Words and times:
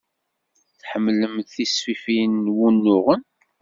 Tḥemmlemt 0.79 1.47
tisfifin 1.55 2.31
n 2.45 2.47
wunuɣen? 2.57 3.21